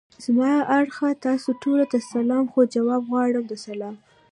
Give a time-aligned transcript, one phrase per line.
[0.23, 2.59] زما له اړخه تاسو ټولو ته سلام خو!
[2.75, 3.95] جواب غواړم د سلام.